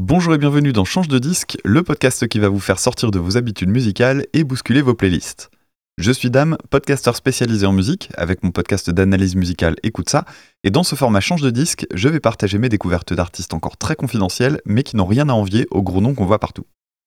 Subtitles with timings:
[0.00, 3.18] Bonjour et bienvenue dans Change de disque, le podcast qui va vous faire sortir de
[3.18, 5.50] vos habitudes musicales et bousculer vos playlists.
[5.98, 10.24] Je suis Dame, podcasteur spécialisé en musique, avec mon podcast d'analyse musicale Écoute ça,
[10.62, 13.96] et dans ce format Change de disque, je vais partager mes découvertes d'artistes encore très
[13.96, 16.64] confidentiels, mais qui n'ont rien à envier aux gros noms qu'on voit partout.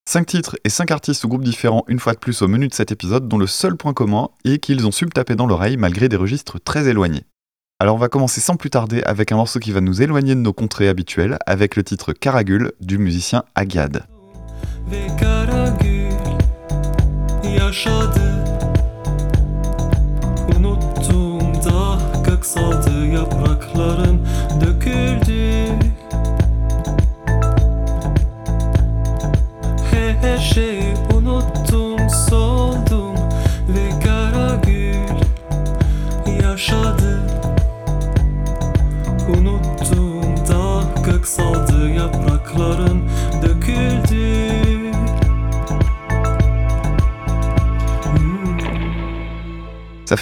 [0.10, 2.73] 5 titres et 5 artistes ou groupes différents une fois de plus au menu de
[2.73, 5.78] cet épisode, dont le seul point commun est qu'ils ont su me taper dans l'oreille
[5.78, 7.23] malgré des registres très éloignés.
[7.82, 10.39] Alors on va commencer sans plus tarder avec un morceau qui va nous éloigner de
[10.39, 14.04] nos contrées habituelles, avec le titre Karagül du musicien Agad.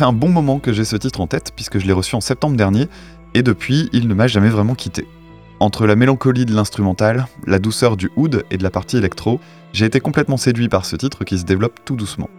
[0.06, 2.56] Un bon moment que j'ai ce titre en tête puisque je l'ai reçu en septembre
[2.56, 2.88] dernier
[3.34, 5.08] et depuis il ne m'a jamais vraiment quitté.
[5.60, 9.40] Entre la mélancolie de l'instrumental, la douceur du oud et de la partie électro,
[9.74, 12.30] j'ai été complètement séduit par ce titre qui se développe tout doucement.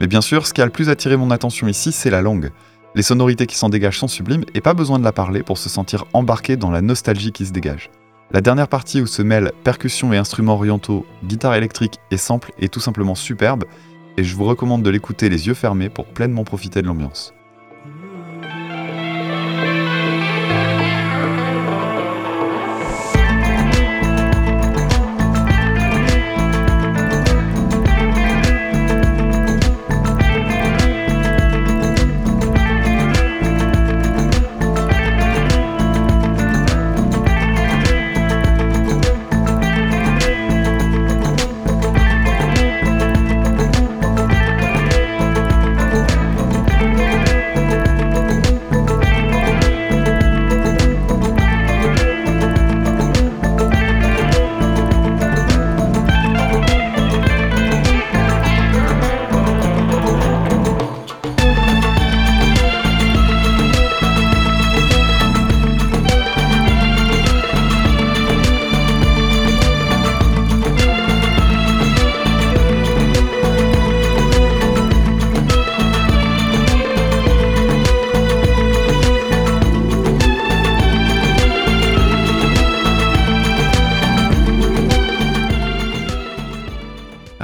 [0.00, 2.50] Mais bien sûr, ce qui a le plus attiré mon attention ici, c'est la langue.
[2.94, 5.68] Les sonorités qui s'en dégagent sont sublimes et pas besoin de la parler pour se
[5.68, 7.90] sentir embarqué dans la nostalgie qui se dégage.
[8.32, 12.72] La dernière partie où se mêlent percussions et instruments orientaux, guitare électrique et sample est
[12.72, 13.64] tout simplement superbe
[14.16, 17.34] et je vous recommande de l'écouter les yeux fermés pour pleinement profiter de l'ambiance.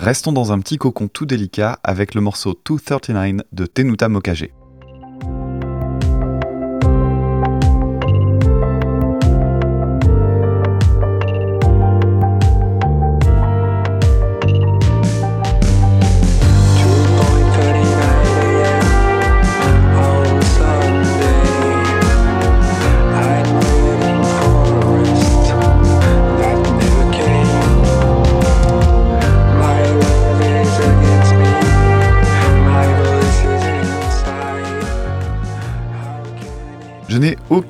[0.03, 4.49] Restons dans un petit cocon tout délicat avec le morceau 239 de Tenuta Mokage.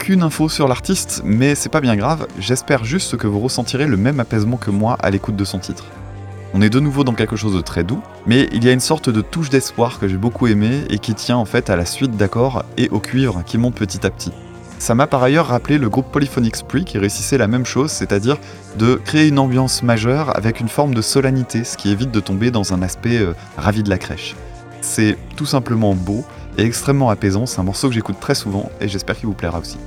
[0.02, 3.96] Aucune info sur l'artiste, mais c'est pas bien grave, j'espère juste que vous ressentirez le
[3.96, 5.84] même apaisement que moi à l'écoute de son titre.
[6.54, 8.80] On est de nouveau dans quelque chose de très doux, mais il y a une
[8.80, 11.86] sorte de touche d'espoir que j'ai beaucoup aimé et qui tient en fait à la
[11.86, 14.32] suite d'accords et au cuivre qui monte petit à petit.
[14.80, 18.38] Ça m'a par ailleurs rappelé le groupe Polyphonic Spree qui réussissait la même chose, c'est-à-dire
[18.80, 22.50] de créer une ambiance majeure avec une forme de solennité, ce qui évite de tomber
[22.50, 24.34] dans un aspect euh, ravi de la crèche.
[24.80, 26.24] C'est tout simplement beau,
[26.58, 27.46] et extrêmement apaisant.
[27.46, 29.78] C'est un morceau que j'écoute très souvent et j'espère qu'il vous plaira aussi.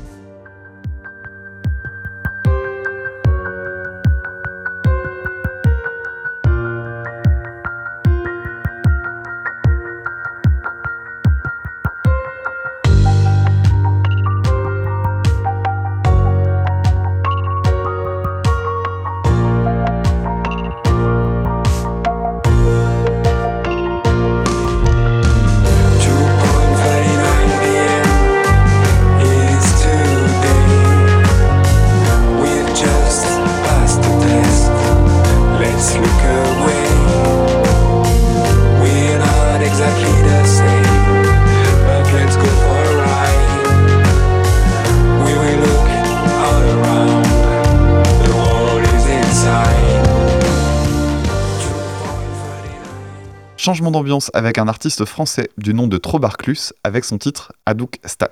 [53.65, 58.29] Changement d'ambiance avec un artiste français du nom de Trobarclus avec son titre Hadouk Stat.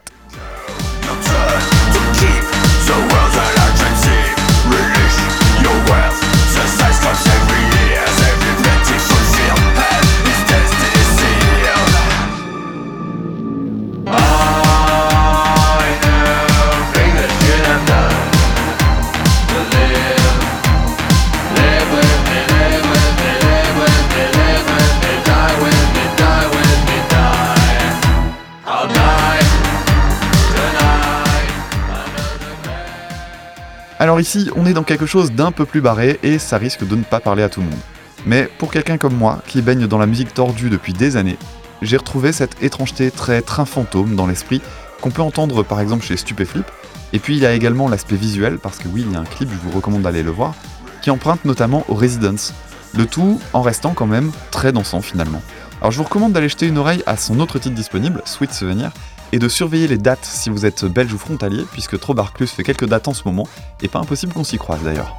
[34.04, 36.98] Alors ici, on est dans quelque chose d'un peu plus barré et ça risque de
[36.98, 37.80] ne pas parler à tout le monde.
[38.26, 41.38] Mais pour quelqu'un comme moi, qui baigne dans la musique tordue depuis des années,
[41.82, 44.62] j'ai retrouvé cette étrangeté très train fantôme dans l'esprit
[45.00, 46.66] qu'on peut entendre par exemple chez Stupéflip.
[47.14, 49.24] Et puis il y a également l'aspect visuel, parce que oui, il y a un
[49.24, 50.54] clip, je vous recommande d'aller le voir,
[51.02, 52.54] qui emprunte notamment au Residence.
[52.98, 55.42] Le tout en restant quand même très dansant finalement.
[55.80, 58.92] Alors je vous recommande d'aller jeter une oreille à son autre titre disponible, Sweet Souvenir,
[59.34, 62.86] et de surveiller les dates si vous êtes belge ou frontalier, puisque Trobarclus fait quelques
[62.86, 63.48] dates en ce moment,
[63.82, 65.18] et pas impossible qu'on s'y croise d'ailleurs.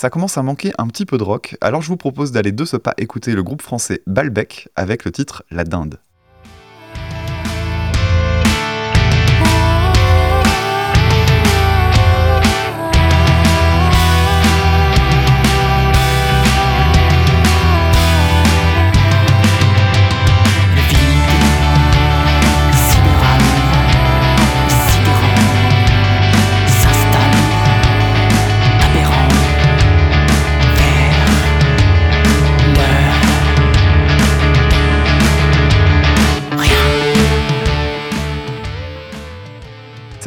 [0.00, 2.64] Ça commence à manquer un petit peu de rock, alors je vous propose d'aller de
[2.64, 6.00] ce pas écouter le groupe français Balbec avec le titre La Dinde.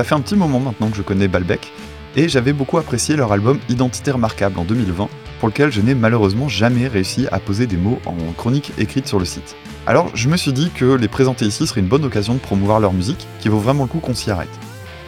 [0.03, 1.71] Ça fait un petit moment maintenant que je connais Balbec,
[2.17, 5.07] et j'avais beaucoup apprécié leur album Identité remarquable en 2020,
[5.39, 9.17] pour lequel je n'ai malheureusement jamais réussi à poser des mots en chronique écrite sur
[9.17, 9.55] le site.
[9.87, 12.81] Alors je me suis dit que les présenter ici serait une bonne occasion de promouvoir
[12.81, 14.49] leur musique, qui vaut vraiment le coup qu'on s'y arrête.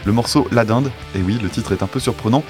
[0.05, 2.45] Le morceau La Dinde, et oui, le titre est un peu surprenant,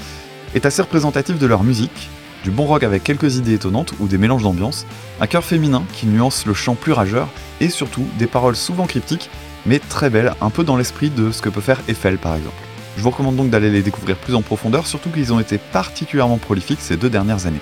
[0.53, 2.09] est assez représentatif de leur musique,
[2.44, 4.86] du bon rock avec quelques idées étonnantes ou des mélanges d'ambiance,
[5.19, 7.27] un chœur féminin qui nuance le chant plus rageur,
[7.59, 9.31] et surtout des paroles souvent cryptiques
[9.66, 12.56] mais très belles, un peu dans l'esprit de ce que peut faire Eiffel par exemple.
[12.98, 16.38] Je vous recommande donc d'aller les découvrir plus en profondeur, surtout qu'ils ont été particulièrement
[16.38, 17.62] prolifiques ces deux dernières années.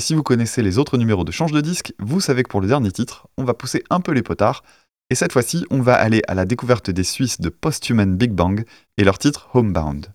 [0.00, 2.62] Et si vous connaissez les autres numéros de Change de disque, vous savez que pour
[2.62, 4.62] le dernier titre, on va pousser un peu les potards.
[5.10, 8.64] Et cette fois-ci, on va aller à la découverte des Suisses de Posthuman Big Bang
[8.96, 10.06] et leur titre Homebound.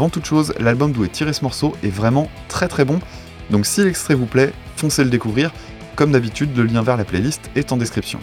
[0.00, 3.00] Avant toute chose, l'album d'où est tiré ce morceau est vraiment très très bon,
[3.50, 5.52] donc si l'extrait vous plaît, foncez le découvrir.
[5.94, 8.18] Comme d'habitude, le lien vers la playlist est en description.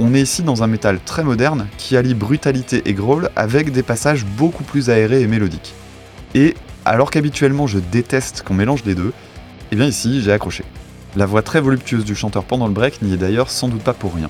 [0.00, 3.84] On est ici dans un métal très moderne qui allie brutalité et growl avec des
[3.84, 5.74] passages beaucoup plus aérés et mélodiques.
[6.34, 9.12] Et alors qu'habituellement je déteste qu'on mélange les deux,
[9.70, 10.64] eh bien ici j'ai accroché.
[11.14, 13.94] La voix très voluptueuse du chanteur pendant le break n'y est d'ailleurs sans doute pas
[13.94, 14.28] pour rien.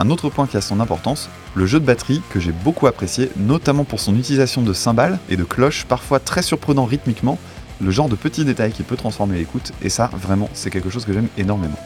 [0.00, 3.30] Un autre point qui a son importance, le jeu de batterie que j'ai beaucoup apprécié,
[3.36, 7.38] notamment pour son utilisation de cymbales et de cloches parfois très surprenant rythmiquement,
[7.80, 11.04] le genre de petit détail qui peut transformer l'écoute, et ça, vraiment, c'est quelque chose
[11.04, 11.78] que j'aime énormément.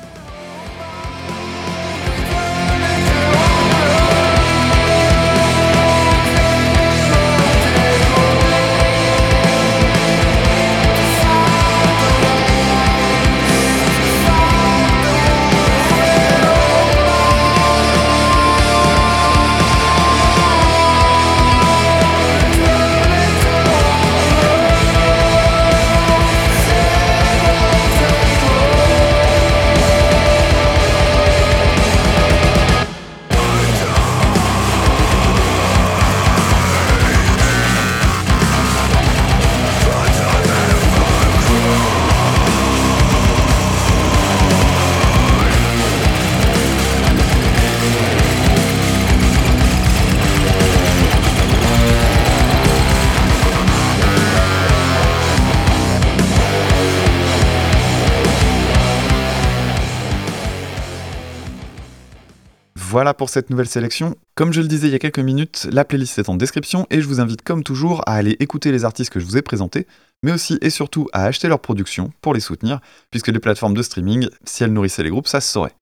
[62.90, 64.16] Voilà pour cette nouvelle sélection.
[64.34, 67.02] Comme je le disais il y a quelques minutes, la playlist est en description et
[67.02, 69.86] je vous invite comme toujours à aller écouter les artistes que je vous ai présentés,
[70.22, 72.80] mais aussi et surtout à acheter leurs productions pour les soutenir,
[73.10, 75.74] puisque les plateformes de streaming, si elles nourrissaient les groupes, ça se saurait.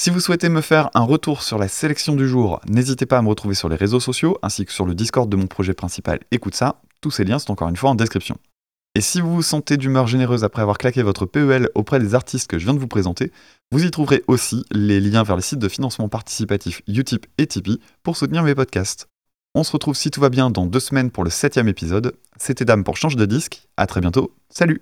[0.00, 3.22] Si vous souhaitez me faire un retour sur la sélection du jour, n'hésitez pas à
[3.22, 6.20] me retrouver sur les réseaux sociaux ainsi que sur le Discord de mon projet principal
[6.30, 8.38] Écoute ça, tous ces liens sont encore une fois en description.
[8.96, 12.48] Et si vous vous sentez d'humeur généreuse après avoir claqué votre PEL auprès des artistes
[12.48, 13.30] que je viens de vous présenter,
[13.70, 17.78] vous y trouverez aussi les liens vers les sites de financement participatif Utip et Tipeee
[18.02, 19.08] pour soutenir mes podcasts.
[19.54, 22.14] On se retrouve si tout va bien dans deux semaines pour le septième épisode.
[22.38, 23.68] C'était Dame pour Change de disque.
[23.76, 24.34] À très bientôt.
[24.48, 24.80] Salut